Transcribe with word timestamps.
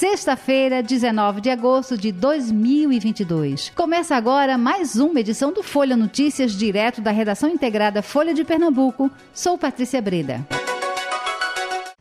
Sexta-feira, 0.00 0.82
19 0.82 1.42
de 1.42 1.50
agosto 1.50 1.94
de 1.94 2.10
2022. 2.10 3.70
Começa 3.76 4.16
agora 4.16 4.56
mais 4.56 4.96
uma 4.96 5.20
edição 5.20 5.52
do 5.52 5.62
Folha 5.62 5.94
Notícias, 5.94 6.52
direto 6.52 7.02
da 7.02 7.10
redação 7.10 7.50
integrada 7.50 8.00
Folha 8.00 8.32
de 8.32 8.42
Pernambuco. 8.42 9.10
Sou 9.34 9.58
Patrícia 9.58 10.00
Breda. 10.00 10.40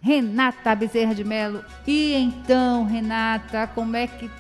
Renata 0.01 0.73
Bezerra 0.75 1.13
de 1.13 1.25
Melo. 1.25 1.61
E 1.85 2.13
então, 2.13 2.85
Renata, 2.85 3.69
como 3.75 3.97
é 3.97 4.07
que 4.07 4.31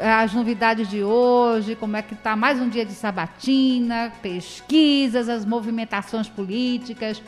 as 0.00 0.34
novidades 0.34 0.90
de 0.90 1.04
hoje, 1.04 1.76
como 1.76 1.96
é 1.96 2.02
que 2.02 2.14
está 2.14 2.34
mais 2.34 2.60
um 2.60 2.68
dia 2.68 2.84
de 2.84 2.92
sabatina, 2.92 4.12
pesquisas, 4.20 5.28
as 5.28 5.44
movimentações 5.44 6.28
políticas. 6.28 7.22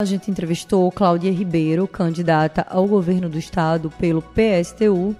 A 0.00 0.04
gente 0.04 0.30
entrevistou 0.30 0.92
Cláudia 0.92 1.32
Ribeiro, 1.32 1.88
candidata 1.88 2.64
ao 2.70 2.86
governo 2.86 3.28
do 3.28 3.36
estado 3.36 3.90
pelo 3.98 4.22
PSTU. 4.22 5.16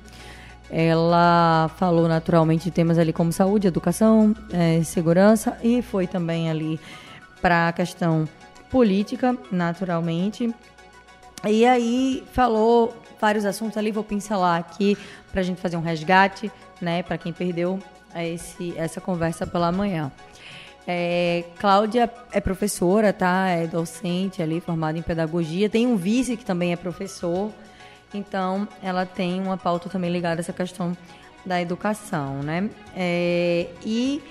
Ela 0.71 1.69
falou 1.77 2.07
naturalmente 2.07 2.67
de 2.67 2.71
temas 2.71 2.97
ali 2.97 3.13
como 3.13 3.33
saúde, 3.33 3.67
educação, 3.67 4.37
é, 4.53 4.81
segurança 4.85 5.59
e 5.65 5.83
foi 5.83 6.07
também 6.07 6.49
ali 6.49 6.79
para 7.43 7.67
a 7.67 7.73
questão 7.73 8.29
política, 8.71 9.37
naturalmente. 9.51 10.55
E 11.45 11.67
aí 11.67 12.23
falou 12.33 12.97
vários 13.21 13.45
assuntos 13.45 13.77
ali, 13.77 13.91
vou 13.91 14.05
pincelar 14.05 14.61
aqui 14.61 14.97
para 15.33 15.41
a 15.41 15.45
gente 15.45 15.61
fazer 15.61 15.77
um 15.77 15.83
resgate, 15.83 16.53
né, 16.81 17.03
para 17.03 17.19
quem 17.19 17.33
perdeu 17.33 17.81
esse, 18.15 18.75
essa 18.77 19.01
conversa 19.01 19.45
pela 19.45 19.73
manhã. 19.73 20.13
É, 20.91 21.45
Cláudia 21.59 22.11
é 22.33 22.41
professora, 22.41 23.13
tá? 23.13 23.47
É 23.49 23.67
docente 23.67 24.43
ali, 24.43 24.59
formada 24.59 24.97
em 24.97 25.03
pedagogia. 25.03 25.69
Tem 25.69 25.87
um 25.87 25.97
vice 25.97 26.35
que 26.35 26.47
também 26.47 26.73
é 26.73 26.77
professor. 26.77 27.53
Então, 28.15 28.67
ela 28.83 29.05
tem 29.05 29.39
uma 29.39 29.59
pauta 29.59 29.91
também 29.91 30.11
ligada 30.11 30.41
a 30.41 30.43
essa 30.43 30.53
questão 30.53 30.97
da 31.45 31.61
educação, 31.61 32.43
né? 32.43 32.71
É, 32.97 33.67
e 33.85 34.23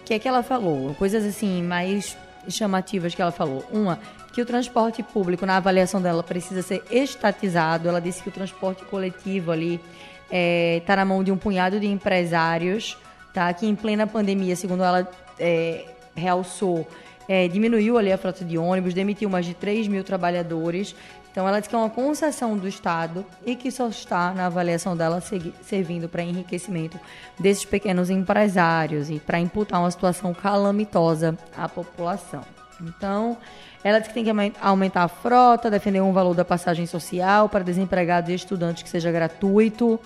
o 0.00 0.04
que 0.04 0.14
é 0.14 0.18
que 0.18 0.26
ela 0.26 0.42
falou? 0.42 0.92
Coisas 0.96 1.24
assim 1.24 1.62
mais 1.62 2.16
chamativas 2.48 3.14
que 3.14 3.22
ela 3.22 3.30
falou. 3.30 3.64
Uma, 3.70 4.00
que 4.32 4.42
o 4.42 4.46
transporte 4.46 5.00
público, 5.04 5.46
na 5.46 5.58
avaliação 5.58 6.02
dela, 6.02 6.24
precisa 6.24 6.60
ser 6.60 6.82
estatizado. 6.90 7.88
Ela 7.88 8.00
disse 8.00 8.20
que 8.20 8.30
o 8.30 8.32
transporte 8.32 8.84
coletivo 8.86 9.52
ali 9.52 9.74
está 9.74 9.86
é, 10.32 10.82
tá 10.84 10.96
na 10.96 11.04
mão 11.04 11.22
de 11.22 11.30
um 11.30 11.36
punhado 11.36 11.78
de 11.78 11.86
empresários, 11.86 12.98
tá? 13.32 13.52
Que 13.54 13.64
em 13.64 13.76
plena 13.76 14.08
pandemia, 14.08 14.56
segundo 14.56 14.82
ela, 14.82 15.08
é, 15.38 15.84
realçou, 16.14 16.86
é, 17.28 17.46
diminuiu 17.48 17.98
ali 17.98 18.12
a 18.12 18.18
frota 18.18 18.44
de 18.44 18.56
ônibus, 18.56 18.94
demitiu 18.94 19.28
mais 19.28 19.44
de 19.44 19.54
3 19.54 19.86
mil 19.88 20.02
trabalhadores. 20.02 20.94
Então, 21.30 21.46
ela 21.46 21.60
diz 21.60 21.68
que 21.68 21.74
é 21.74 21.78
uma 21.78 21.90
concessão 21.90 22.56
do 22.56 22.66
Estado 22.66 23.24
e 23.44 23.54
que 23.54 23.70
só 23.70 23.88
está, 23.88 24.32
na 24.32 24.46
avaliação 24.46 24.96
dela, 24.96 25.22
servindo 25.62 26.08
para 26.08 26.22
enriquecimento 26.22 26.98
desses 27.38 27.64
pequenos 27.64 28.10
empresários 28.10 29.10
e 29.10 29.20
para 29.20 29.38
imputar 29.38 29.78
uma 29.80 29.90
situação 29.90 30.34
calamitosa 30.34 31.38
à 31.56 31.68
população. 31.68 32.42
Então, 32.80 33.36
ela 33.84 33.98
diz 33.98 34.08
que 34.08 34.14
tem 34.14 34.24
que 34.24 34.52
aumentar 34.60 35.04
a 35.04 35.08
frota, 35.08 35.70
defender 35.70 36.00
um 36.00 36.12
valor 36.12 36.34
da 36.34 36.44
passagem 36.44 36.86
social 36.86 37.48
para 37.48 37.62
desempregados 37.62 38.30
e 38.30 38.34
estudantes 38.34 38.82
que 38.82 38.88
seja 38.88 39.12
gratuito. 39.12 40.00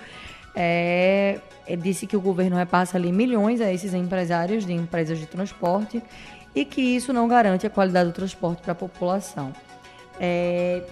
É, 0.55 1.39
disse 1.79 2.07
que 2.07 2.17
o 2.17 2.21
governo 2.21 2.57
repassa 2.57 2.99
ali 2.99 3.11
milhões 3.11 3.61
a 3.61 3.73
esses 3.73 3.95
empresários 3.95 4.67
de 4.67 4.73
empresas 4.73 5.19
de 5.19 5.27
transporte 5.27 6.03
e 6.55 6.65
que 6.65 6.81
isso 6.81 7.13
não 7.13 7.27
garante 7.27 7.67
a 7.67 7.71
qualidade 7.71 8.11
do 8.11 8.15
transporte 8.15 8.61
para 8.63 8.73
a 8.73 8.75
população. 8.75 9.53
É, 10.21 10.83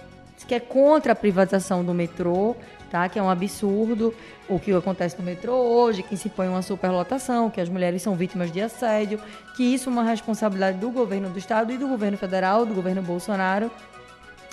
que 0.47 0.55
é 0.55 0.59
contra 0.59 1.13
a 1.13 1.15
privatização 1.15 1.83
do 1.83 1.93
metrô, 1.93 2.55
tá? 2.89 3.07
que 3.07 3.17
é 3.17 3.23
um 3.23 3.29
absurdo 3.29 4.13
o 4.49 4.59
que 4.59 4.73
acontece 4.73 5.17
no 5.17 5.23
metrô 5.23 5.53
hoje, 5.53 6.03
que 6.03 6.17
se 6.17 6.27
põe 6.27 6.49
uma 6.49 6.61
superlotação, 6.61 7.49
que 7.49 7.61
as 7.61 7.69
mulheres 7.69 8.01
são 8.01 8.15
vítimas 8.15 8.51
de 8.51 8.59
assédio, 8.59 9.17
que 9.55 9.63
isso 9.63 9.89
é 9.89 9.93
uma 9.93 10.03
responsabilidade 10.03 10.77
do 10.77 10.91
governo 10.91 11.29
do 11.29 11.39
estado 11.39 11.71
e 11.71 11.77
do 11.77 11.87
governo 11.87 12.17
federal, 12.17 12.65
do 12.65 12.73
governo 12.73 13.01
Bolsonaro. 13.01 13.71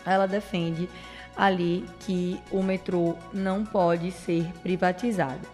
Ela 0.07 0.27
defende 0.27 0.89
ali 1.39 1.85
que 2.01 2.41
o 2.51 2.61
metrô 2.63 3.15
não 3.33 3.65
pode 3.65 4.11
ser 4.11 4.45
privatizado. 4.61 5.47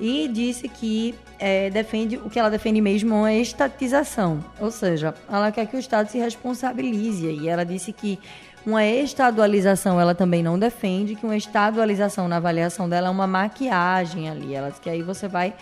E 0.00 0.26
disse 0.28 0.68
que 0.68 1.14
é, 1.38 1.68
defende 1.70 2.16
o 2.16 2.30
que 2.30 2.38
ela 2.38 2.48
defende 2.48 2.80
mesmo 2.80 3.26
é 3.26 3.36
estatização, 3.36 4.42
ou 4.60 4.70
seja, 4.70 5.12
ela 5.28 5.50
quer 5.52 5.66
que 5.66 5.76
o 5.76 5.78
Estado 5.78 6.08
se 6.08 6.18
responsabilize. 6.18 7.26
E 7.26 7.48
ela 7.48 7.64
disse 7.64 7.92
que 7.92 8.18
uma 8.64 8.84
estadualização 8.84 10.00
ela 10.00 10.14
também 10.14 10.42
não 10.42 10.58
defende, 10.58 11.16
que 11.16 11.26
uma 11.26 11.36
estadualização 11.36 12.28
na 12.28 12.36
avaliação 12.36 12.88
dela 12.88 13.08
é 13.08 13.10
uma 13.10 13.26
maquiagem 13.26 14.30
ali. 14.30 14.54
Ela 14.54 14.70
que 14.70 14.88
aí 14.88 15.02
você 15.02 15.26
vai 15.26 15.52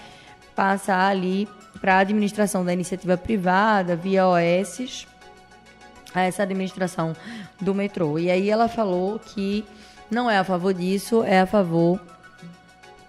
passar 0.55 1.09
ali 1.09 1.49
para 1.81 1.97
a 1.97 1.99
administração 2.01 2.65
da 2.65 2.73
iniciativa 2.73 3.17
privada, 3.17 3.97
via 3.97 4.27
OSs, 4.27 5.07
a 6.17 6.23
essa 6.23 6.43
administração 6.43 7.15
do 7.61 7.75
metrô. 7.75 8.19
E 8.19 8.31
aí 8.31 8.49
ela 8.49 8.69
falou 8.69 9.19
que 9.19 9.65
não 10.11 10.31
é 10.31 10.39
a 10.39 10.45
favor 10.45 10.73
disso, 10.73 11.23
é 11.23 11.41
a 11.41 11.47
favor 11.47 12.01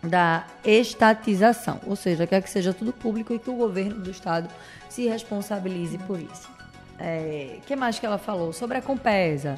da 0.04 0.46
estatização, 0.64 1.80
ou 1.86 1.96
seja, 1.96 2.28
quer 2.28 2.42
que 2.42 2.50
seja 2.50 2.74
tudo 2.74 2.94
público 2.94 3.34
e 3.34 3.40
que 3.40 3.50
o 3.50 3.56
governo 3.56 3.96
do 3.96 4.12
estado 4.12 4.50
se 4.90 5.08
responsabilize 5.08 5.98
por 6.00 6.20
isso. 6.20 6.50
O 6.50 7.00
é, 7.00 7.60
que 7.66 7.76
mais 7.76 7.98
que 7.98 8.06
ela 8.06 8.18
falou? 8.18 8.52
Sobre 8.52 8.78
a 8.78 8.82
Compesa, 8.82 9.58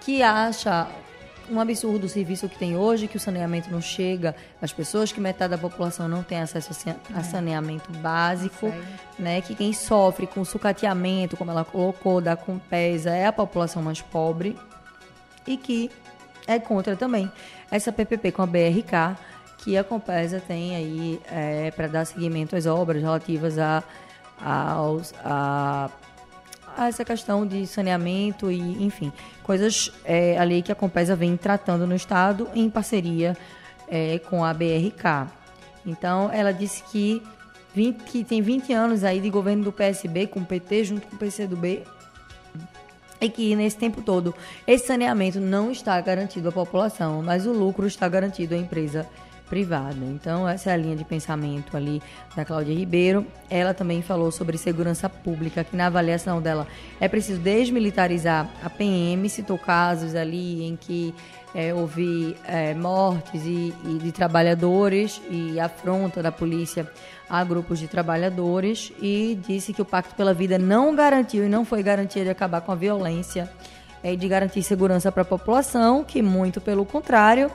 que 0.00 0.22
acha 0.22 0.88
um 1.50 1.60
absurdo 1.60 2.04
o 2.04 2.08
serviço 2.08 2.48
que 2.48 2.58
tem 2.58 2.76
hoje, 2.76 3.06
que 3.06 3.16
o 3.16 3.20
saneamento 3.20 3.70
não 3.70 3.80
chega 3.80 4.34
às 4.60 4.72
pessoas, 4.72 5.12
que 5.12 5.20
metade 5.20 5.50
da 5.50 5.58
população 5.58 6.08
não 6.08 6.22
tem 6.22 6.40
acesso 6.40 6.72
a 7.14 7.22
saneamento 7.22 7.90
básico, 7.98 8.72
né? 9.18 9.40
Que 9.40 9.54
quem 9.54 9.72
sofre 9.72 10.26
com 10.26 10.44
sucateamento, 10.44 11.36
como 11.36 11.50
ela 11.50 11.64
colocou, 11.64 12.20
da 12.20 12.36
Compesa, 12.36 13.10
é 13.10 13.26
a 13.26 13.32
população 13.32 13.82
mais 13.82 14.00
pobre 14.00 14.56
e 15.46 15.56
que 15.56 15.90
é 16.46 16.58
contra 16.58 16.96
também 16.96 17.30
essa 17.70 17.92
PPP 17.92 18.32
com 18.32 18.42
a 18.42 18.46
BRK, 18.46 19.16
que 19.58 19.76
a 19.76 19.84
Compesa 19.84 20.40
tem 20.40 20.76
aí 20.76 21.20
é, 21.30 21.70
para 21.70 21.86
dar 21.86 22.04
seguimento 22.04 22.54
às 22.54 22.66
obras 22.66 23.02
relativas 23.02 23.58
a, 23.58 23.82
aos, 24.40 25.14
a 25.24 25.90
a 26.76 26.88
essa 26.88 27.04
questão 27.04 27.46
de 27.46 27.66
saneamento 27.66 28.50
e, 28.50 28.84
enfim, 28.84 29.12
coisas 29.42 29.92
é, 30.04 30.38
ali 30.38 30.62
que 30.62 30.72
a 30.72 30.74
Compesa 30.74 31.14
vem 31.14 31.36
tratando 31.36 31.86
no 31.86 31.94
Estado 31.94 32.48
em 32.54 32.68
parceria 32.68 33.36
é, 33.88 34.18
com 34.18 34.44
a 34.44 34.52
BRK. 34.52 35.28
Então, 35.86 36.30
ela 36.32 36.52
disse 36.52 36.82
que, 36.84 37.22
20, 37.74 38.02
que 38.04 38.24
tem 38.24 38.40
20 38.40 38.72
anos 38.72 39.04
aí 39.04 39.20
de 39.20 39.30
governo 39.30 39.64
do 39.64 39.72
PSB 39.72 40.26
com 40.26 40.40
o 40.40 40.44
PT 40.44 40.84
junto 40.84 41.06
com 41.06 41.16
o 41.16 41.18
PCdoB 41.18 41.82
e 43.20 43.28
que 43.28 43.54
nesse 43.56 43.76
tempo 43.76 44.02
todo 44.02 44.34
esse 44.66 44.86
saneamento 44.86 45.40
não 45.40 45.70
está 45.70 46.00
garantido 46.00 46.48
à 46.48 46.52
população, 46.52 47.22
mas 47.22 47.46
o 47.46 47.52
lucro 47.52 47.86
está 47.86 48.08
garantido 48.08 48.54
à 48.54 48.58
empresa 48.58 49.06
privada. 49.48 50.04
Então, 50.04 50.48
essa 50.48 50.70
é 50.70 50.74
a 50.74 50.76
linha 50.76 50.96
de 50.96 51.04
pensamento 51.04 51.76
ali 51.76 52.02
da 52.34 52.44
Cláudia 52.44 52.74
Ribeiro. 52.74 53.26
Ela 53.48 53.74
também 53.74 54.02
falou 54.02 54.30
sobre 54.30 54.58
segurança 54.58 55.08
pública, 55.08 55.64
que 55.64 55.76
na 55.76 55.86
avaliação 55.86 56.40
dela 56.40 56.66
é 57.00 57.08
preciso 57.08 57.40
desmilitarizar 57.40 58.48
a 58.62 58.70
PM, 58.70 59.28
citou 59.28 59.58
casos 59.58 60.14
ali 60.14 60.64
em 60.64 60.76
que 60.76 61.14
é, 61.54 61.72
houve 61.72 62.36
é, 62.46 62.74
mortes 62.74 63.42
e, 63.44 63.72
e 63.86 63.98
de 64.02 64.10
trabalhadores 64.10 65.22
e 65.30 65.60
afronta 65.60 66.20
da 66.20 66.32
polícia 66.32 66.90
a 67.30 67.44
grupos 67.44 67.78
de 67.78 67.86
trabalhadores 67.86 68.92
e 69.00 69.38
disse 69.46 69.72
que 69.72 69.80
o 69.80 69.84
Pacto 69.84 70.14
pela 70.14 70.34
Vida 70.34 70.58
não 70.58 70.94
garantiu 70.94 71.44
e 71.44 71.48
não 71.48 71.64
foi 71.64 71.82
garantia 71.82 72.24
de 72.24 72.30
acabar 72.30 72.60
com 72.60 72.72
a 72.72 72.74
violência 72.74 73.48
e 74.02 74.08
é, 74.08 74.16
de 74.16 74.28
garantir 74.28 74.62
segurança 74.62 75.10
para 75.10 75.22
a 75.22 75.24
população, 75.24 76.04
que 76.04 76.20
muito 76.20 76.60
pelo 76.60 76.84
contrário, 76.84 77.50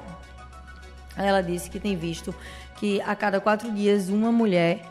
ela 1.24 1.42
disse 1.42 1.70
que 1.70 1.80
tem 1.80 1.96
visto 1.96 2.34
que 2.78 3.02
a 3.02 3.16
cada 3.16 3.40
quatro 3.40 3.72
dias 3.72 4.10
uma 4.10 4.32
mulher 4.32 4.82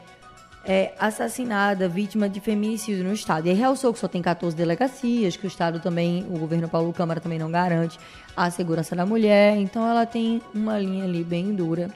é 0.65 0.93
assassinada, 0.99 1.89
vítima 1.89 2.29
de 2.29 2.41
feminicídio 2.41 3.03
no 3.03 3.13
estado. 3.13 3.47
E 3.47 3.51
aí 3.51 3.57
realçou 3.57 3.93
que 3.93 3.99
só 3.99 4.07
tem 4.07 4.21
14 4.21 4.55
delegacias, 4.55 5.37
que 5.37 5.47
o 5.47 5.49
estado 5.49 5.81
também, 5.81 6.27
o 6.29 6.39
governo 6.39 6.69
Paulo 6.69 6.93
Câmara 6.93 7.21
também 7.21 7.39
não 7.39 7.51
garante 7.51 7.99
a 8.37 8.51
segurança 8.51 8.95
da 8.95 9.07
mulher. 9.07 9.57
Então 9.57 9.89
ela 9.89 10.05
tem 10.05 10.43
uma 10.55 10.79
linha 10.79 11.05
ali 11.05 11.25
bem 11.25 11.55
dura 11.55 11.89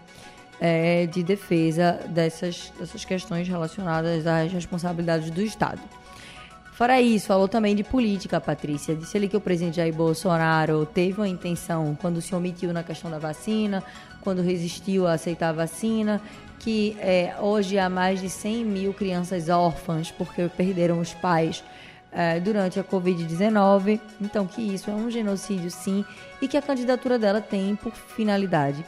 é, 0.58 1.06
de 1.06 1.22
defesa 1.22 2.00
dessas, 2.08 2.72
dessas 2.78 3.04
questões 3.04 3.46
relacionadas 3.46 4.26
às 4.26 4.50
responsabilidades 4.50 5.30
do 5.30 5.42
estado. 5.42 5.80
Fora 6.72 7.00
isso, 7.00 7.26
falou 7.26 7.48
também 7.48 7.76
de 7.76 7.84
política, 7.84 8.40
Patrícia. 8.40 8.94
Disse 8.94 9.16
ali 9.16 9.28
que 9.28 9.36
o 9.36 9.40
presidente 9.40 9.76
Jair 9.76 9.94
Bolsonaro 9.94 10.86
teve 10.86 11.20
uma 11.20 11.28
intenção 11.28 11.96
quando 12.00 12.22
se 12.22 12.34
omitiu 12.34 12.72
na 12.72 12.82
questão 12.82 13.10
da 13.10 13.18
vacina, 13.18 13.84
quando 14.22 14.42
resistiu 14.42 15.06
a 15.06 15.14
aceitar 15.14 15.50
a 15.50 15.52
vacina, 15.52 16.20
que 16.58 16.96
é, 17.00 17.34
hoje 17.40 17.78
há 17.78 17.88
mais 17.88 18.20
de 18.20 18.30
100 18.30 18.64
mil 18.64 18.94
crianças 18.94 19.48
órfãs 19.48 20.10
porque 20.10 20.48
perderam 20.56 21.00
os 21.00 21.12
pais 21.12 21.62
é, 22.12 22.38
durante 22.38 22.78
a 22.78 22.84
Covid-19. 22.84 24.00
Então, 24.20 24.46
que 24.46 24.62
isso 24.62 24.90
é 24.90 24.94
um 24.94 25.10
genocídio, 25.10 25.70
sim, 25.70 26.04
e 26.40 26.46
que 26.46 26.56
a 26.56 26.62
candidatura 26.62 27.18
dela 27.18 27.40
tem 27.40 27.74
por 27.74 27.92
finalidade 27.92 28.84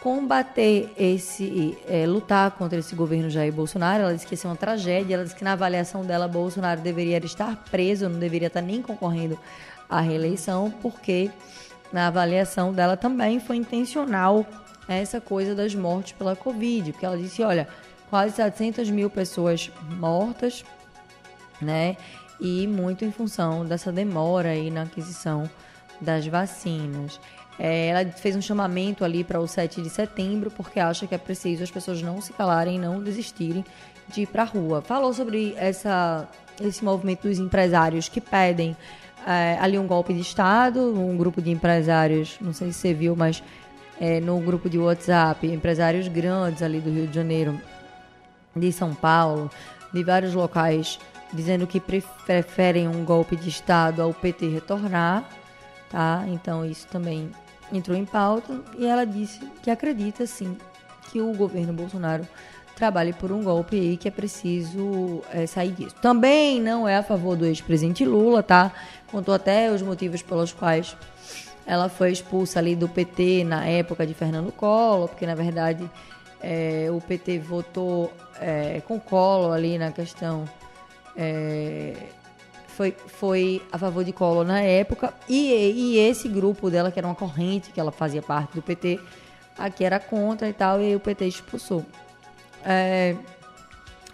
combater 0.00 0.92
esse, 0.96 1.76
é, 1.88 2.06
lutar 2.06 2.52
contra 2.52 2.78
esse 2.78 2.94
governo 2.94 3.28
Jair 3.28 3.52
Bolsonaro. 3.52 4.04
Ela 4.04 4.14
disse 4.14 4.26
que 4.26 4.34
isso 4.34 4.46
é 4.46 4.50
uma 4.50 4.56
tragédia. 4.56 5.14
Ela 5.14 5.24
disse 5.24 5.34
que 5.34 5.44
na 5.44 5.52
avaliação 5.52 6.04
dela, 6.04 6.28
Bolsonaro 6.28 6.80
deveria 6.80 7.18
estar 7.18 7.64
preso, 7.70 8.08
não 8.08 8.18
deveria 8.18 8.46
estar 8.46 8.62
nem 8.62 8.80
concorrendo 8.80 9.38
à 9.88 10.00
reeleição, 10.00 10.72
porque 10.82 11.30
na 11.92 12.08
avaliação 12.08 12.72
dela 12.72 12.96
também 12.96 13.40
foi 13.40 13.56
intencional 13.56 14.46
essa 14.88 15.20
coisa 15.20 15.54
das 15.54 15.74
mortes 15.74 16.12
pela 16.12 16.34
Covid, 16.34 16.92
porque 16.92 17.04
ela 17.04 17.16
disse, 17.16 17.42
olha, 17.42 17.68
quase 18.08 18.36
700 18.36 18.90
mil 18.90 19.10
pessoas 19.10 19.70
mortas, 19.98 20.64
né? 21.60 21.96
E 22.40 22.66
muito 22.66 23.04
em 23.04 23.12
função 23.12 23.66
dessa 23.66 23.92
demora 23.92 24.50
aí 24.50 24.70
na 24.70 24.82
aquisição 24.82 25.48
das 26.00 26.26
vacinas. 26.26 27.20
É, 27.58 27.88
ela 27.88 28.10
fez 28.12 28.36
um 28.36 28.40
chamamento 28.40 29.04
ali 29.04 29.24
para 29.24 29.40
o 29.40 29.48
7 29.48 29.82
de 29.82 29.90
setembro, 29.90 30.50
porque 30.50 30.78
acha 30.78 31.06
que 31.06 31.14
é 31.14 31.18
preciso 31.18 31.64
as 31.64 31.70
pessoas 31.70 32.00
não 32.00 32.20
se 32.20 32.32
calarem, 32.32 32.78
não 32.78 33.02
desistirem 33.02 33.64
de 34.06 34.22
ir 34.22 34.26
para 34.26 34.42
a 34.42 34.46
rua. 34.46 34.80
Falou 34.80 35.12
sobre 35.12 35.54
essa, 35.56 36.28
esse 36.60 36.84
movimento 36.84 37.28
dos 37.28 37.38
empresários 37.38 38.08
que 38.08 38.20
pedem 38.20 38.76
é, 39.28 39.58
ali 39.60 39.78
um 39.78 39.86
golpe 39.86 40.14
de 40.14 40.22
Estado, 40.22 40.80
um 40.98 41.14
grupo 41.14 41.42
de 41.42 41.50
empresários, 41.50 42.38
não 42.40 42.54
sei 42.54 42.72
se 42.72 42.78
você 42.78 42.94
viu, 42.94 43.14
mas 43.14 43.42
é, 44.00 44.20
no 44.20 44.40
grupo 44.40 44.70
de 44.70 44.78
WhatsApp, 44.78 45.46
empresários 45.46 46.08
grandes 46.08 46.62
ali 46.62 46.80
do 46.80 46.88
Rio 46.88 47.06
de 47.06 47.14
Janeiro, 47.14 47.60
de 48.56 48.72
São 48.72 48.94
Paulo, 48.94 49.50
de 49.92 50.02
vários 50.02 50.32
locais, 50.32 50.98
dizendo 51.30 51.66
que 51.66 51.78
preferem 51.78 52.88
um 52.88 53.04
golpe 53.04 53.36
de 53.36 53.50
Estado 53.50 54.00
ao 54.00 54.14
PT 54.14 54.48
retornar, 54.48 55.28
tá? 55.90 56.24
Então 56.28 56.64
isso 56.64 56.86
também 56.86 57.30
entrou 57.70 57.94
em 57.94 58.06
pauta 58.06 58.58
e 58.78 58.86
ela 58.86 59.04
disse 59.04 59.40
que 59.62 59.70
acredita 59.70 60.26
sim 60.26 60.56
que 61.10 61.20
o 61.20 61.34
governo 61.34 61.74
Bolsonaro 61.74 62.26
trabalhe 62.78 63.12
por 63.12 63.32
um 63.32 63.42
golpe 63.42 63.76
aí 63.76 63.96
que 63.96 64.06
é 64.06 64.10
preciso 64.10 65.22
é, 65.32 65.46
sair 65.46 65.72
disso. 65.72 65.96
Também 66.00 66.60
não 66.60 66.88
é 66.88 66.96
a 66.96 67.02
favor 67.02 67.36
do 67.36 67.44
ex-presidente 67.44 68.04
Lula, 68.04 68.42
tá? 68.42 68.72
Contou 69.10 69.34
até 69.34 69.70
os 69.70 69.82
motivos 69.82 70.22
pelos 70.22 70.52
quais 70.52 70.96
ela 71.66 71.88
foi 71.88 72.12
expulsa 72.12 72.60
ali 72.60 72.76
do 72.76 72.88
PT 72.88 73.44
na 73.44 73.66
época 73.66 74.06
de 74.06 74.14
Fernando 74.14 74.52
Collor, 74.52 75.08
porque 75.08 75.26
na 75.26 75.34
verdade 75.34 75.90
é, 76.40 76.86
o 76.90 77.00
PT 77.00 77.40
votou 77.40 78.12
é, 78.40 78.80
com 78.86 79.00
Collor 79.00 79.52
ali 79.52 79.76
na 79.76 79.90
questão 79.90 80.44
é, 81.16 81.94
foi, 82.68 82.92
foi 82.92 83.60
a 83.72 83.76
favor 83.76 84.04
de 84.04 84.12
Collor 84.12 84.44
na 84.44 84.60
época, 84.60 85.12
e, 85.28 85.50
e 85.50 85.98
esse 85.98 86.28
grupo 86.28 86.70
dela, 86.70 86.92
que 86.92 86.98
era 87.00 87.08
uma 87.08 87.14
corrente, 87.14 87.72
que 87.72 87.80
ela 87.80 87.90
fazia 87.90 88.22
parte 88.22 88.54
do 88.54 88.62
PT, 88.62 89.00
aqui 89.58 89.82
era 89.82 89.98
contra 89.98 90.48
e 90.48 90.52
tal, 90.52 90.80
e 90.80 90.94
o 90.94 91.00
PT 91.00 91.26
expulsou. 91.26 91.84
É, 92.64 93.16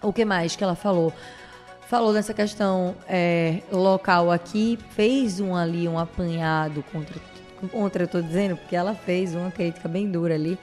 o 0.02 0.12
que 0.12 0.24
mais 0.24 0.54
que 0.56 0.62
ela 0.62 0.74
falou? 0.74 1.12
Falou 1.88 2.12
dessa 2.12 2.32
questão 2.34 2.94
é, 3.08 3.60
local 3.70 4.30
aqui, 4.30 4.78
fez 4.90 5.40
um 5.40 5.54
ali, 5.54 5.86
um 5.86 5.98
apanhado 5.98 6.84
contra, 6.90 7.20
contra, 7.70 8.02
eu 8.04 8.08
tô 8.08 8.20
dizendo, 8.20 8.56
porque 8.56 8.74
ela 8.74 8.94
fez 8.94 9.34
uma 9.34 9.50
crítica 9.50 9.88
bem 9.88 10.10
dura 10.10 10.34
ali, 10.34 10.58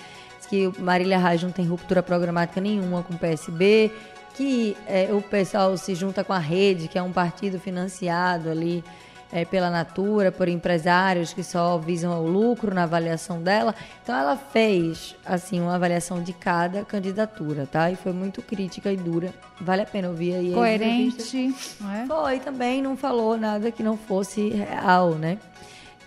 que 0.52 0.70
Marília 0.82 1.18
Reis 1.18 1.42
não 1.42 1.50
tem 1.50 1.66
ruptura 1.66 2.04
programática 2.04 2.60
nenhuma 2.60 3.02
com 3.04 3.14
o 3.14 3.18
PSB, 3.18 3.90
que 4.36 4.76
é, 4.86 5.08
o 5.14 5.22
pessoal 5.22 5.78
se 5.78 5.96
junta 5.96 6.26
com 6.26 6.34
a 6.34 6.38
rede, 6.38 6.90
que 6.90 6.98
é 6.98 7.02
um 7.02 7.14
partido 7.14 7.58
financiado 7.58 8.50
ali 8.50 8.84
é, 9.32 9.46
pela 9.46 9.70
Natura, 9.70 10.32
por 10.32 10.48
empresários 10.48 11.34
que 11.34 11.44
só 11.44 11.78
visam 11.78 12.24
o 12.24 12.28
lucro 12.28 12.74
na 12.74 12.84
avaliação 12.84 13.42
dela. 13.42 13.74
Então 14.04 14.16
ela 14.16 14.36
fez 14.36 15.16
assim 15.26 15.62
uma 15.62 15.76
avaliação 15.76 16.22
de 16.22 16.34
cada 16.34 16.84
candidatura, 16.84 17.66
tá? 17.66 17.90
E 17.90 17.96
foi 17.96 18.12
muito 18.12 18.42
crítica 18.42 18.92
e 18.92 18.98
dura. 18.98 19.34
Vale 19.60 19.84
a 19.84 19.86
pena 19.86 20.10
ouvir 20.10 20.36
aí. 20.36 20.52
Coerente, 20.54 21.56
é? 21.94 22.06
Foi 22.06 22.40
também, 22.40 22.82
não 22.82 22.98
falou 22.98 23.38
nada 23.38 23.72
que 23.72 23.82
não 23.82 23.98
fosse 23.98 24.50
real, 24.50 25.16
né? 25.16 25.38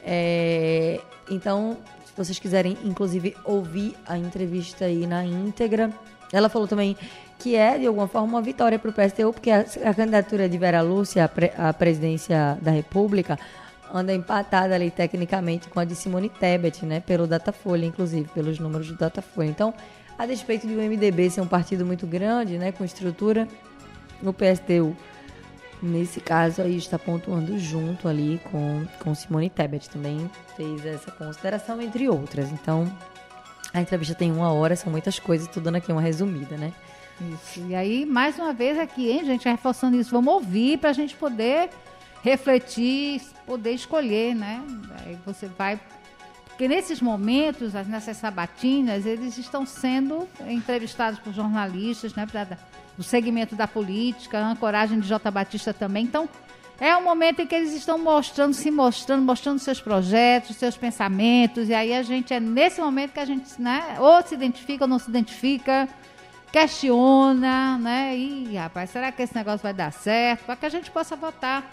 É, 0.05 1.01
então, 1.31 1.79
se 2.05 2.13
vocês 2.15 2.39
quiserem, 2.39 2.77
inclusive, 2.85 3.35
ouvir 3.45 3.97
a 4.07 4.19
entrevista 4.19 4.85
aí 4.85 5.07
na 5.07 5.25
íntegra, 5.25 5.91
ela 6.33 6.49
falou 6.49 6.69
também 6.69 6.97
que 7.39 7.57
é, 7.57 7.79
de 7.79 7.87
alguma 7.87 8.09
forma, 8.09 8.29
uma 8.29 8.43
vitória 8.43 8.79
para 8.79 8.91
o 8.91 8.93
PSTU, 8.93 9.33
porque 9.33 9.51
a, 9.51 9.61
a, 9.85 9.95
candidatura 9.95 10.49
de 10.49 10.57
Vera 10.57 10.81
Lúcia 10.81 11.25
à, 11.25 11.29
pre, 11.29 11.53
à 11.57 11.73
presidência 11.73 12.59
da 12.63 12.71
República 12.71 13.39
anda 13.93 14.13
empatada 14.13 14.75
ali 14.75 14.91
tecnicamente 14.91 15.69
com 15.69 15.79
a 15.79 15.85
de 15.85 15.95
Simone 15.95 16.29
Tebet, 16.29 16.85
né, 16.85 17.01
pelo 17.01 17.27
Datafolha, 17.27 17.85
inclusive, 17.85 18.29
pelos 18.35 18.59
números 18.59 18.89
do 18.89 18.97
Datafolha. 18.97 19.49
Então, 19.49 19.75
a 20.19 20.27
despeito 20.27 20.67
de 20.67 20.75
o 20.75 20.79
MDB 20.79 21.31
ser 21.31 21.41
um 21.41 21.47
partido 21.47 21.85
muito 21.85 22.07
grande, 22.07 22.57
né, 22.59 22.73
com 22.73 22.85
estrutura, 22.85 23.47
o 24.23 24.33
PSTU, 24.33 24.97
nesse 25.83 26.21
caso, 26.21 26.63
aí 26.63 26.77
está 26.77 26.99
pontuando 26.99 27.59
junto 27.59 28.09
ali 28.09 28.41
com, 28.51 28.85
com 29.01 29.15
Simone 29.15 29.51
Tebet. 29.51 29.91
Também 29.91 30.31
fez 30.57 30.85
essa 30.87 31.11
consideração, 31.11 31.81
entre 31.81 32.09
outras. 32.09 32.51
Então, 32.51 32.91
a 33.73 33.81
entrevista 33.81 34.15
tem 34.15 34.33
uma 34.33 34.53
hora, 34.53 34.77
são 34.77 34.91
muitas 34.91 35.19
coisas, 35.19 35.47
estou 35.47 35.63
dando 35.63 35.77
aqui 35.77 35.93
uma 35.93 36.01
resumida, 36.01 36.57
né? 36.57 36.73
Isso. 37.21 37.65
E 37.69 37.75
aí, 37.75 38.05
mais 38.05 38.39
uma 38.39 38.53
vez 38.53 38.79
aqui, 38.79 39.11
hein, 39.11 39.25
gente, 39.25 39.49
reforçando 39.49 39.97
isso, 39.97 40.11
vamos 40.11 40.35
ouvir 40.35 40.79
para 40.79 40.91
a 40.91 40.93
gente 40.93 41.15
poder 41.15 41.71
refletir, 42.23 43.21
poder 43.47 43.73
escolher, 43.73 44.35
né? 44.35 44.63
Aí 45.05 45.17
você 45.25 45.47
vai. 45.47 45.79
Porque 46.47 46.69
nesses 46.69 47.01
momentos, 47.01 47.73
nessas 47.73 48.17
sabatinas, 48.17 49.07
eles 49.07 49.37
estão 49.39 49.67
sendo 49.67 50.29
entrevistados 50.47 51.19
por 51.19 51.33
jornalistas, 51.33 52.15
né? 52.15 52.27
Pra, 52.27 52.47
do 52.97 53.03
segmento 53.03 53.57
da 53.57 53.67
política, 53.67 54.39
a 54.39 54.51
ancoragem 54.51 55.01
de 55.01 55.09
J. 55.09 55.31
Batista 55.31 55.75
também. 55.75 56.05
Então, 56.05 56.29
é 56.81 56.95
o 56.97 57.03
momento 57.03 57.41
em 57.41 57.47
que 57.47 57.55
eles 57.55 57.73
estão 57.73 57.99
mostrando, 57.99 58.55
se 58.55 58.71
mostrando, 58.71 59.23
mostrando 59.23 59.59
seus 59.59 59.81
projetos, 59.81 60.57
seus 60.57 60.77
pensamentos. 60.77 61.69
E 61.69 61.75
aí 61.75 61.93
a 61.93 62.03
gente 62.03 62.33
é 62.33 62.41
nesse 62.41 62.81
momento 62.81 63.13
que 63.13 63.21
a 63.21 63.25
gente, 63.25 63.61
né, 63.61 63.97
ou 63.99 64.23
se 64.23 64.35
identifica 64.35 64.85
ou 64.85 64.89
não 64.89 64.99
se 64.99 65.09
identifica 65.09 65.89
questiona, 66.55 67.77
né? 67.79 68.17
E, 68.17 68.57
rapaz, 68.57 68.91
será 68.91 69.11
que 69.11 69.21
esse 69.21 69.35
negócio 69.35 69.59
vai 69.61 69.75
dar 69.75 69.93
certo? 69.93 70.45
Para 70.45 70.55
que 70.55 70.65
a 70.65 70.69
gente 70.69 70.89
possa 70.89 71.17
votar 71.17 71.69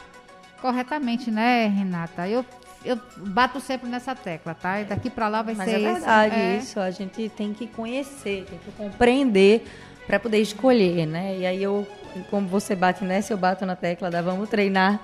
corretamente, 0.60 1.30
né, 1.30 1.68
Renata? 1.68 2.28
Eu, 2.28 2.44
eu 2.84 3.00
bato 3.18 3.60
sempre 3.60 3.88
nessa 3.88 4.16
tecla, 4.16 4.56
tá? 4.56 4.82
E 4.82 4.86
daqui 4.86 5.12
para 5.12 5.28
lá 5.28 5.44
vai 5.44 5.54
Mas 5.54 5.70
ser 5.70 5.76
é 5.76 5.94
verdade 5.94 6.36
é... 6.36 6.58
isso. 6.58 6.80
A 6.80 6.90
gente 6.90 7.30
tem 7.30 7.54
que 7.54 7.68
conhecer, 7.68 8.44
tem 8.50 8.58
que 8.58 8.72
compreender 8.72 9.68
para 10.08 10.20
poder 10.20 10.40
escolher, 10.40 11.06
né? 11.06 11.38
E 11.38 11.46
aí 11.46 11.62
eu, 11.62 11.88
como 12.32 12.48
você 12.48 12.76
bate 12.76 13.04
nessa, 13.04 13.32
eu 13.32 13.38
bato 13.38 13.64
na 13.68 13.76
tecla 13.76 14.10
da 14.10 14.24
vamos 14.24 14.50
treinar 14.50 15.00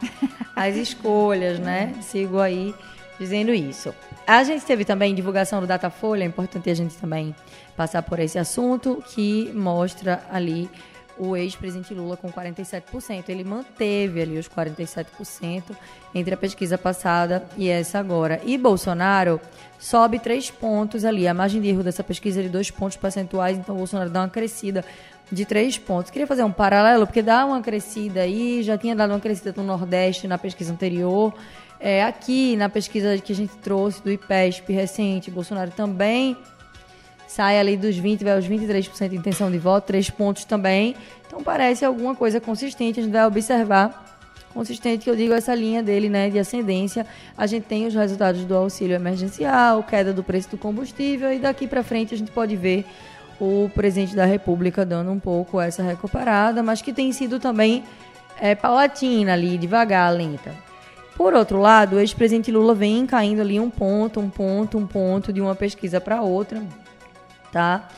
as 0.55 0.73
escolhas, 0.75 1.59
né? 1.59 1.93
Sigo 2.01 2.39
aí 2.39 2.73
dizendo 3.19 3.53
isso. 3.53 3.93
A 4.25 4.43
gente 4.43 4.65
teve 4.65 4.85
também 4.85 5.15
divulgação 5.15 5.59
do 5.59 5.67
Datafolha, 5.67 6.23
é 6.23 6.27
importante 6.27 6.69
a 6.69 6.73
gente 6.73 6.95
também 6.95 7.35
passar 7.75 8.01
por 8.01 8.19
esse 8.19 8.37
assunto, 8.37 9.03
que 9.13 9.51
mostra 9.53 10.23
ali 10.31 10.69
o 11.19 11.35
ex-presidente 11.35 11.93
Lula 11.93 12.15
com 12.15 12.31
47%. 12.31 13.29
Ele 13.29 13.43
manteve 13.43 14.21
ali 14.21 14.37
os 14.37 14.47
47% 14.47 15.63
entre 16.13 16.33
a 16.33 16.37
pesquisa 16.37 16.77
passada 16.77 17.47
e 17.57 17.67
essa 17.69 17.99
agora. 17.99 18.39
E 18.45 18.57
Bolsonaro 18.57 19.41
sobe 19.79 20.19
três 20.19 20.49
pontos 20.49 21.03
ali. 21.03 21.27
A 21.27 21.33
margem 21.33 21.61
de 21.61 21.67
erro 21.67 21.83
dessa 21.83 22.03
pesquisa 22.03 22.39
é 22.39 22.43
de 22.43 22.49
dois 22.49 22.71
pontos 22.71 22.97
percentuais, 22.97 23.57
então 23.57 23.75
Bolsonaro 23.75 24.09
dá 24.09 24.21
uma 24.21 24.29
crescida 24.29 24.83
de 25.31 25.45
três 25.45 25.77
pontos. 25.77 26.11
Queria 26.11 26.27
fazer 26.27 26.43
um 26.43 26.51
paralelo, 26.51 27.05
porque 27.05 27.21
dá 27.21 27.45
uma 27.45 27.61
crescida 27.61 28.21
aí, 28.21 28.63
já 28.63 28.77
tinha 28.77 28.95
dado 28.95 29.11
uma 29.11 29.19
crescida 29.19 29.53
no 29.57 29.63
Nordeste 29.63 30.27
na 30.27 30.37
pesquisa 30.37 30.71
anterior. 30.71 31.33
É, 31.79 32.03
aqui, 32.03 32.55
na 32.55 32.69
pesquisa 32.69 33.17
que 33.17 33.31
a 33.31 33.35
gente 33.35 33.55
trouxe 33.57 34.01
do 34.01 34.11
IPESP 34.11 34.73
recente, 34.73 35.29
Bolsonaro 35.29 35.71
também 35.71 36.35
sai 37.27 37.59
ali 37.59 37.75
dos 37.75 37.97
20, 37.97 38.23
vai 38.23 38.33
aos 38.33 38.47
23% 38.47 39.09
de 39.09 39.15
intenção 39.17 39.51
de 39.51 39.59
voto, 39.59 39.85
três 39.85 40.09
pontos 40.09 40.45
também. 40.45 40.95
Então 41.27 41.43
parece 41.43 41.83
alguma 41.83 42.15
coisa 42.15 42.39
consistente, 42.39 42.99
a 42.99 43.03
gente 43.03 43.11
vai 43.11 43.25
observar. 43.25 44.05
Consistente 44.53 45.03
que 45.03 45.09
eu 45.09 45.15
digo 45.15 45.33
essa 45.33 45.53
linha 45.53 45.83
dele, 45.83 46.09
né, 46.09 46.31
de 46.31 46.39
ascendência. 46.39 47.05
A 47.37 47.45
gente 47.45 47.65
tem 47.65 47.85
os 47.85 47.93
resultados 47.93 48.43
do 48.43 48.55
auxílio 48.55 48.95
emergencial, 48.95 49.83
queda 49.83 50.11
do 50.11 50.23
preço 50.23 50.49
do 50.49 50.57
combustível 50.57 51.31
e 51.31 51.37
daqui 51.37 51.67
para 51.67 51.83
frente 51.83 52.15
a 52.15 52.17
gente 52.17 52.31
pode 52.31 52.55
ver 52.55 52.85
o 53.39 53.69
presidente 53.75 54.15
da 54.15 54.25
República 54.25 54.83
dando 54.83 55.11
um 55.11 55.19
pouco 55.19 55.61
essa 55.61 55.83
recuperada, 55.83 56.63
mas 56.63 56.81
que 56.81 56.91
tem 56.91 57.11
sido 57.11 57.39
também 57.39 57.83
é, 58.41 58.57
ali, 59.31 59.57
devagar, 59.59 60.11
lenta. 60.11 60.66
Por 61.17 61.33
outro 61.33 61.57
lado, 61.59 61.95
o 61.95 61.99
ex-presidente 61.99 62.51
Lula 62.51 62.75
vem 62.75 63.07
caindo 63.07 63.41
ali 63.41 63.59
um 63.59 63.71
ponto, 63.71 64.19
um 64.19 64.29
ponto, 64.29 64.77
um 64.77 64.85
ponto 64.85 65.33
de 65.33 65.41
uma 65.41 65.55
pesquisa 65.55 65.99
para 65.99 66.21
outra, 66.21 66.61
tá? 67.51 67.89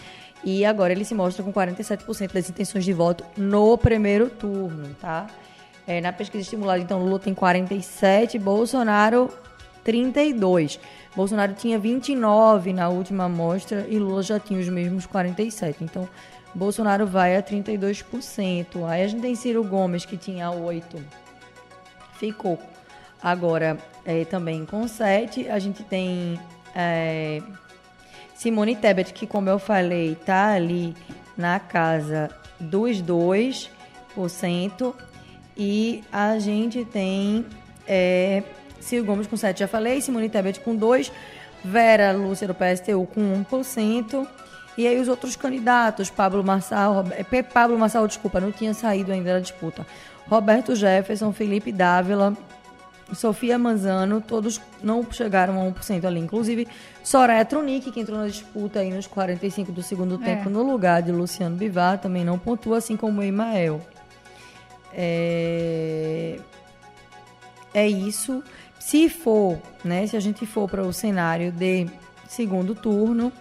E 0.41 0.63
agora 0.63 0.93
ele 0.93 1.03
se 1.03 1.13
mostra 1.13 1.43
com 1.43 1.51
47% 1.51 2.31
das 2.31 2.49
intenções 2.49 2.85
de 2.85 2.93
voto 2.93 3.25
no 3.35 3.77
primeiro 3.77 4.29
turno, 4.29 4.95
tá? 5.01 5.27
É, 5.85 5.99
na 5.99 6.13
pesquisa 6.13 6.43
estimulada, 6.43 6.79
então, 6.79 7.03
Lula 7.03 7.19
tem 7.19 7.33
47, 7.33 8.39
Bolsonaro 8.39 9.29
32. 9.83 10.79
Bolsonaro 11.13 11.53
tinha 11.55 11.77
29 11.77 12.71
na 12.71 12.87
última 12.87 13.25
amostra 13.25 13.85
e 13.89 13.99
Lula 13.99 14.23
já 14.23 14.39
tinha 14.39 14.61
os 14.61 14.69
mesmos 14.69 15.05
47. 15.05 15.83
Então, 15.83 16.07
Bolsonaro 16.55 17.05
vai 17.05 17.35
a 17.35 17.43
32%. 17.43 18.87
Aí 18.87 19.03
a 19.03 19.07
gente 19.07 19.21
tem 19.21 19.35
Ciro 19.35 19.61
Gomes, 19.61 20.05
que 20.05 20.15
tinha 20.15 20.49
8. 20.51 21.03
Ficou 22.13 22.57
agora 23.21 23.77
é, 24.05 24.25
também 24.25 24.65
com 24.65 24.87
7. 24.87 25.49
A 25.49 25.59
gente 25.59 25.83
tem 25.83 26.39
é, 26.75 27.41
Simone 28.35 28.75
Tebet, 28.75 29.13
que 29.13 29.27
como 29.27 29.49
eu 29.49 29.59
falei, 29.59 30.15
tá 30.25 30.53
ali 30.53 30.95
na 31.37 31.59
casa 31.59 32.29
dos 32.59 33.01
2%. 33.01 34.93
E 35.57 36.03
a 36.11 36.39
gente 36.39 36.85
tem 36.85 37.45
é, 37.87 38.43
Ciro 38.79 39.05
Gomes 39.05 39.27
com 39.27 39.35
7, 39.35 39.59
já 39.59 39.67
falei. 39.67 40.01
Simone 40.01 40.29
Tebet 40.29 40.59
com 40.61 40.75
2. 40.75 41.11
Vera 41.63 42.13
Lúcia 42.13 42.47
do 42.47 42.55
PSTU 42.55 43.05
com 43.13 43.43
1%. 43.43 44.27
E 44.77 44.87
aí 44.87 44.97
os 44.97 45.09
outros 45.09 45.35
candidatos, 45.35 46.09
Pablo 46.09 46.41
Marçal, 46.41 47.05
é, 47.11 47.43
Pablo 47.43 47.77
Marçal, 47.77 48.07
desculpa, 48.07 48.39
não 48.39 48.49
tinha 48.49 48.73
saído 48.73 49.11
ainda 49.11 49.33
da 49.33 49.39
disputa. 49.41 49.85
Roberto 50.29 50.73
Jefferson, 50.73 51.33
Felipe 51.33 51.71
Dávila, 51.71 52.33
Sofia 53.13 53.57
Manzano, 53.57 54.21
todos 54.21 54.61
não 54.83 55.05
chegaram 55.11 55.61
a 55.61 55.71
1% 55.71 56.05
ali. 56.05 56.19
Inclusive, 56.19 56.67
Soraya 57.03 57.43
Tronic, 57.45 57.91
que 57.91 57.99
entrou 57.99 58.17
na 58.17 58.27
disputa 58.27 58.79
aí 58.79 58.91
nos 58.91 59.07
45 59.07 59.71
do 59.71 59.81
segundo 59.81 60.15
é. 60.15 60.25
tempo, 60.25 60.49
no 60.49 60.63
lugar 60.63 61.01
de 61.01 61.11
Luciano 61.11 61.55
Bivar, 61.55 61.99
também 61.99 62.23
não 62.23 62.37
pontua, 62.37 62.77
assim 62.77 62.95
como 62.95 63.21
o 63.21 63.23
Emael. 63.23 63.81
É... 64.93 66.39
é 67.73 67.87
isso. 67.87 68.43
Se 68.79 69.09
for, 69.09 69.59
né, 69.83 70.07
se 70.07 70.17
a 70.17 70.19
gente 70.19 70.45
for 70.45 70.69
para 70.69 70.81
o 70.81 70.91
cenário 70.91 71.51
de 71.51 71.87
segundo 72.27 72.73
turno, 72.73 73.31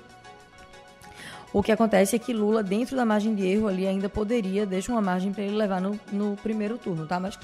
o 1.52 1.62
que 1.62 1.72
acontece 1.72 2.14
é 2.14 2.18
que 2.18 2.32
Lula, 2.32 2.62
dentro 2.62 2.94
da 2.94 3.04
margem 3.04 3.34
de 3.34 3.46
erro 3.46 3.68
ali, 3.68 3.86
ainda 3.86 4.08
poderia, 4.08 4.66
deixa 4.66 4.92
uma 4.92 5.00
margem 5.00 5.32
para 5.32 5.42
ele 5.42 5.56
levar 5.56 5.80
no, 5.80 5.98
no 6.12 6.36
primeiro 6.36 6.76
turno, 6.76 7.06
tá? 7.06 7.18
Mas 7.18 7.38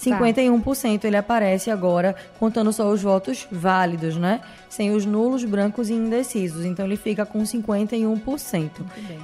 51% 0.00 1.04
ele 1.04 1.16
aparece 1.16 1.70
agora 1.70 2.16
contando 2.38 2.72
só 2.72 2.88
os 2.90 3.02
votos 3.02 3.46
válidos, 3.50 4.16
né? 4.16 4.40
Sem 4.68 4.92
os 4.92 5.04
nulos, 5.04 5.44
brancos 5.44 5.90
e 5.90 5.92
indecisos. 5.92 6.64
Então 6.64 6.86
ele 6.86 6.96
fica 6.96 7.26
com 7.26 7.42
51%. 7.42 8.70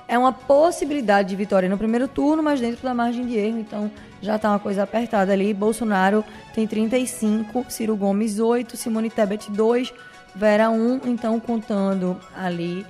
É 0.07 0.19
uma 0.19 0.33
possibilidade 0.33 1.31
de 1.31 1.37
vitória 1.37 1.69
no 1.69 1.79
primeiro 1.79 2.07
turno, 2.07 2.43
mas 2.43 2.61
dentro 2.61 2.83
da 2.83 2.93
margem 2.93 3.27
de 3.27 3.37
erro, 3.37 3.59
então 3.59 3.91
já 4.21 4.37
está 4.37 4.51
uma 4.51 4.59
coisa 4.59 4.83
apertada 4.83 5.33
ali. 5.33 5.55
Bolsonaro 5.55 6.25
tem 6.55 6.67
35, 6.67 7.65
Ciro 7.69 7.97
Gomes 7.97 8.39
8, 8.39 8.77
Simone 8.77 9.09
Tebet 9.09 9.51
2, 9.51 9.95
Vera 10.35 10.69
1, 10.69 11.01
então 11.07 11.41
contando 11.41 12.21
ali 12.37 12.85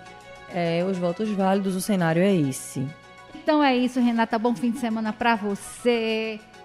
é, 0.52 0.85
os 0.85 0.99
votos 0.99 1.28
válidos, 1.31 1.76
o 1.76 1.81
cenário 1.81 2.23
é 2.23 2.35
esse. 2.35 2.87
Então 3.35 3.62
é 3.62 3.76
isso, 3.76 4.00
Renata. 4.00 4.38
Bom 4.38 4.55
fim 4.57 4.73
de 4.73 4.78
semana 4.78 5.12
para 5.12 5.37
você. 5.37 6.40